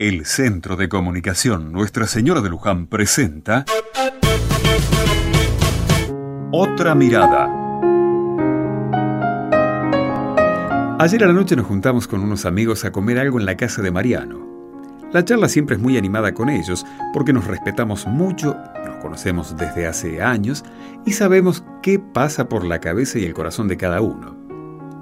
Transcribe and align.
El 0.00 0.24
Centro 0.24 0.76
de 0.76 0.88
Comunicación 0.88 1.72
Nuestra 1.72 2.06
Señora 2.06 2.40
de 2.40 2.48
Luján 2.48 2.86
presenta 2.86 3.66
Otra 6.50 6.94
Mirada. 6.94 7.44
Ayer 10.98 11.22
a 11.22 11.26
la 11.26 11.34
noche 11.34 11.54
nos 11.54 11.66
juntamos 11.66 12.08
con 12.08 12.22
unos 12.22 12.46
amigos 12.46 12.86
a 12.86 12.92
comer 12.92 13.18
algo 13.18 13.38
en 13.38 13.44
la 13.44 13.58
casa 13.58 13.82
de 13.82 13.90
Mariano. 13.90 14.40
La 15.12 15.22
charla 15.22 15.50
siempre 15.50 15.76
es 15.76 15.82
muy 15.82 15.98
animada 15.98 16.32
con 16.32 16.48
ellos 16.48 16.86
porque 17.12 17.34
nos 17.34 17.46
respetamos 17.46 18.06
mucho, 18.06 18.56
nos 18.86 18.96
conocemos 19.02 19.54
desde 19.54 19.86
hace 19.86 20.22
años 20.22 20.64
y 21.04 21.12
sabemos 21.12 21.62
qué 21.82 21.98
pasa 21.98 22.48
por 22.48 22.64
la 22.64 22.80
cabeza 22.80 23.18
y 23.18 23.26
el 23.26 23.34
corazón 23.34 23.68
de 23.68 23.76
cada 23.76 24.00
uno. 24.00 24.34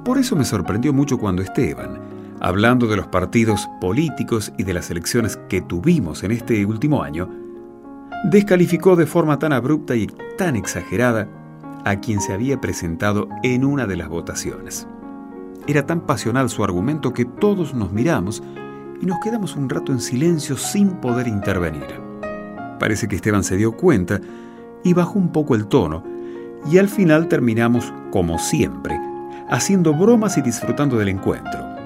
Por 0.05 0.19
eso 0.19 0.35
me 0.35 0.45
sorprendió 0.45 0.93
mucho 0.93 1.19
cuando 1.19 1.43
Esteban, 1.43 2.08
hablando 2.41 2.87
de 2.87 2.97
los 2.97 3.07
partidos 3.09 3.69
políticos 3.81 4.53
y 4.57 4.65
de 4.65 4.75
las 4.75 4.91
elecciones 4.91 5.39
que 5.49 5.61
tuvimos 5.61 6.23
en 6.23 6.33
este 6.33 6.65
último 6.65 7.03
año, 7.03 7.29
descalificó 8.25 8.97
de 8.97 9.07
forma 9.07 9.39
tan 9.39 9.53
abrupta 9.53 9.97
y 9.97 10.07
tan 10.37 10.57
exagerada 10.57 11.29
a 11.85 11.97
quien 12.01 12.21
se 12.21 12.33
había 12.33 12.61
presentado 12.61 13.29
en 13.43 13.65
una 13.65 13.87
de 13.87 13.97
las 13.97 14.09
votaciones. 14.09 14.87
Era 15.67 15.87
tan 15.87 16.01
pasional 16.01 16.49
su 16.49 16.65
argumento 16.65 17.13
que 17.13 17.25
todos 17.25 17.75
nos 17.75 17.93
miramos 17.93 18.43
y 19.01 19.07
nos 19.07 19.19
quedamos 19.21 19.55
un 19.55 19.69
rato 19.69 19.93
en 19.93 20.01
silencio 20.01 20.57
sin 20.57 20.91
poder 20.93 21.29
intervenir. 21.29 21.87
Parece 22.81 23.09
que 23.09 23.17
Esteban 23.17 23.45
se 23.45 23.57
dio 23.57 23.73
cuenta 23.73 24.21
y 24.83 24.93
bajó 24.95 25.19
un 25.19 25.31
poco 25.31 25.55
el 25.55 25.67
tono, 25.67 26.05
y 26.71 26.79
al 26.79 26.89
final 26.89 27.29
terminamos, 27.29 27.93
como 28.11 28.39
siempre, 28.39 28.99
haciendo 29.49 29.95
bromas 29.95 30.39
y 30.39 30.43
disfrutando 30.43 30.97
del 30.97 31.09
encuentro 31.09 31.78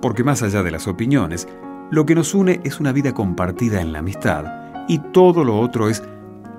porque 0.00 0.24
más 0.24 0.42
allá 0.42 0.62
de 0.62 0.70
las 0.70 0.86
opiniones, 0.86 1.48
lo 1.90 2.04
que 2.04 2.14
nos 2.14 2.34
une 2.34 2.60
es 2.64 2.80
una 2.80 2.92
vida 2.92 3.14
compartida 3.14 3.80
en 3.80 3.92
la 3.92 4.00
amistad 4.00 4.44
y 4.88 4.98
todo 4.98 5.44
lo 5.44 5.58
otro 5.58 5.88
es 5.88 6.02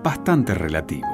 bastante 0.03 0.53
relativo. 0.53 1.07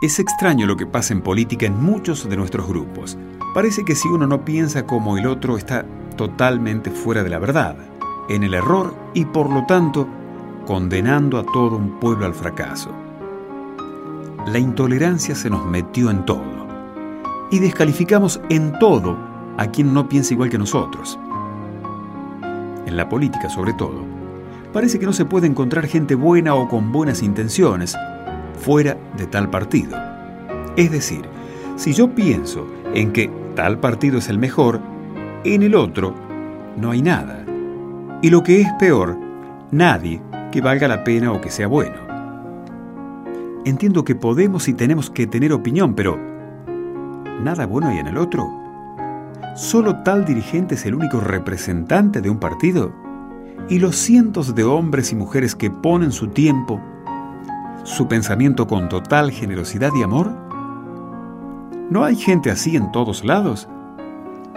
Es 0.00 0.20
extraño 0.20 0.66
lo 0.66 0.76
que 0.76 0.86
pasa 0.86 1.12
en 1.12 1.22
política 1.22 1.66
en 1.66 1.82
muchos 1.82 2.28
de 2.28 2.36
nuestros 2.36 2.68
grupos. 2.68 3.18
Parece 3.52 3.84
que 3.84 3.96
si 3.96 4.06
uno 4.08 4.28
no 4.28 4.44
piensa 4.44 4.86
como 4.86 5.18
el 5.18 5.26
otro 5.26 5.58
está 5.58 5.84
totalmente 6.16 6.90
fuera 6.90 7.24
de 7.24 7.30
la 7.30 7.40
verdad 7.40 7.97
en 8.28 8.42
el 8.42 8.54
error 8.54 8.94
y 9.14 9.24
por 9.24 9.50
lo 9.50 9.64
tanto 9.66 10.06
condenando 10.66 11.38
a 11.38 11.44
todo 11.44 11.76
un 11.76 11.98
pueblo 11.98 12.26
al 12.26 12.34
fracaso. 12.34 12.90
La 14.46 14.58
intolerancia 14.58 15.34
se 15.34 15.50
nos 15.50 15.64
metió 15.66 16.10
en 16.10 16.24
todo 16.24 16.66
y 17.50 17.58
descalificamos 17.58 18.40
en 18.48 18.78
todo 18.78 19.16
a 19.56 19.66
quien 19.66 19.92
no 19.92 20.08
piensa 20.08 20.34
igual 20.34 20.50
que 20.50 20.58
nosotros. 20.58 21.18
En 22.86 22.96
la 22.96 23.08
política 23.08 23.48
sobre 23.48 23.72
todo, 23.72 24.04
parece 24.72 24.98
que 24.98 25.06
no 25.06 25.12
se 25.12 25.24
puede 25.24 25.46
encontrar 25.46 25.86
gente 25.86 26.14
buena 26.14 26.54
o 26.54 26.68
con 26.68 26.92
buenas 26.92 27.22
intenciones 27.22 27.96
fuera 28.60 28.96
de 29.16 29.26
tal 29.26 29.50
partido. 29.50 29.98
Es 30.76 30.90
decir, 30.90 31.22
si 31.76 31.92
yo 31.92 32.14
pienso 32.14 32.66
en 32.94 33.12
que 33.12 33.30
tal 33.54 33.78
partido 33.78 34.18
es 34.18 34.28
el 34.28 34.38
mejor, 34.38 34.80
en 35.44 35.62
el 35.62 35.74
otro 35.74 36.14
no 36.76 36.90
hay 36.90 37.02
nada. 37.02 37.37
Y 38.20 38.30
lo 38.30 38.42
que 38.42 38.60
es 38.60 38.72
peor, 38.80 39.16
nadie 39.70 40.20
que 40.50 40.60
valga 40.60 40.88
la 40.88 41.04
pena 41.04 41.32
o 41.32 41.40
que 41.40 41.50
sea 41.50 41.68
bueno. 41.68 41.94
Entiendo 43.64 44.04
que 44.04 44.16
podemos 44.16 44.66
y 44.66 44.74
tenemos 44.74 45.08
que 45.08 45.28
tener 45.28 45.52
opinión, 45.52 45.94
pero 45.94 46.18
¿nada 47.42 47.66
bueno 47.66 47.88
hay 47.88 47.98
en 47.98 48.08
el 48.08 48.16
otro? 48.16 48.48
¿Solo 49.54 50.02
tal 50.02 50.24
dirigente 50.24 50.74
es 50.74 50.84
el 50.84 50.96
único 50.96 51.20
representante 51.20 52.20
de 52.20 52.28
un 52.28 52.38
partido? 52.38 52.92
¿Y 53.68 53.78
los 53.78 53.94
cientos 53.94 54.54
de 54.54 54.64
hombres 54.64 55.12
y 55.12 55.16
mujeres 55.16 55.54
que 55.54 55.70
ponen 55.70 56.10
su 56.10 56.28
tiempo, 56.28 56.80
su 57.84 58.08
pensamiento 58.08 58.66
con 58.66 58.88
total 58.88 59.30
generosidad 59.30 59.92
y 59.94 60.02
amor? 60.02 60.32
¿No 61.88 62.02
hay 62.02 62.16
gente 62.16 62.50
así 62.50 62.74
en 62.74 62.90
todos 62.90 63.24
lados? 63.24 63.68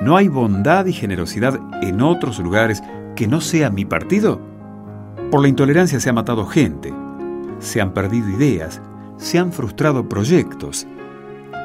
¿No 0.01 0.17
hay 0.17 0.29
bondad 0.29 0.88
y 0.88 0.94
generosidad 0.94 1.59
en 1.83 2.01
otros 2.01 2.39
lugares 2.39 2.81
que 3.16 3.27
no 3.27 3.41
sea 3.41 3.69
mi 3.69 3.85
partido? 3.85 4.39
Por 5.29 5.41
la 5.41 5.47
intolerancia 5.47 5.99
se 5.99 6.09
ha 6.09 6.13
matado 6.13 6.45
gente, 6.45 6.94
se 7.59 7.81
han 7.81 7.94
perdido 7.94 8.29
ideas, 8.29 8.81
se 9.17 9.39
han 9.39 9.53
frustrado 9.53 10.09
proyectos. 10.09 10.88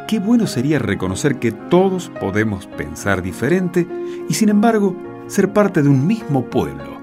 Qué 0.06 0.20
bueno 0.20 0.46
sería 0.46 0.78
reconocer 0.78 1.38
que 1.38 1.52
todos 1.52 2.10
podemos 2.20 2.66
pensar 2.66 3.22
diferente 3.22 3.86
y 4.28 4.34
sin 4.34 4.50
embargo 4.50 4.96
ser 5.26 5.52
parte 5.52 5.82
de 5.82 5.88
un 5.88 6.06
mismo 6.06 6.44
pueblo. 6.44 6.95